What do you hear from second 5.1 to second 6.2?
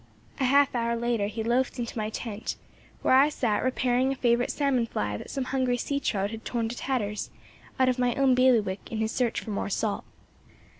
that some hungry sea